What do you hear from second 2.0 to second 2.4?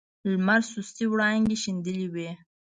وې.